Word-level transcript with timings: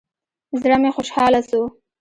زړه 0.61 0.77
مې 0.81 0.89
خوشاله 0.95 1.41
سو. 1.49 1.61